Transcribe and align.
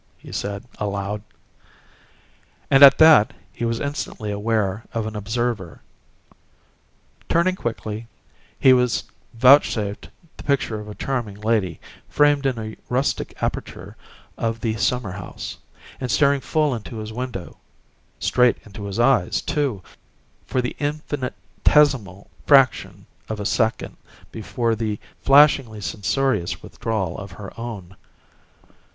he 0.17 0.31
said, 0.31 0.65
aloud. 0.79 1.21
And 2.71 2.81
at 2.81 2.97
that 2.97 3.33
he 3.53 3.65
was 3.65 3.79
instantly 3.79 4.31
aware 4.31 4.83
of 4.95 5.05
an 5.05 5.15
observer. 5.15 5.79
Turning 7.29 7.55
quickly, 7.55 8.07
he 8.59 8.73
was 8.73 9.03
vouchsafed 9.35 10.09
the 10.37 10.43
picture 10.43 10.79
of 10.79 10.87
a 10.89 10.95
charming 10.95 11.39
lady, 11.41 11.79
framed 12.09 12.47
in 12.47 12.57
a 12.57 12.75
rustic 12.89 13.43
aperture 13.43 13.95
of 14.39 14.59
the 14.61 14.75
"summer 14.75 15.11
house" 15.11 15.59
and 15.99 16.09
staring 16.09 16.41
full 16.41 16.73
into 16.73 16.97
his 16.97 17.13
window 17.13 17.57
straight 18.17 18.57
into 18.65 18.85
his 18.85 18.99
eyes, 18.99 19.39
too, 19.39 19.83
for 20.47 20.63
the 20.63 20.75
infinitesimal 20.79 22.27
fraction 22.47 23.05
of 23.29 23.39
a 23.39 23.45
second 23.45 23.95
before 24.31 24.73
the 24.73 24.97
flashingly 25.21 25.79
censorious 25.79 26.63
withdrawal 26.63 27.15
of 27.19 27.33
her 27.33 27.53
own. 27.55 27.95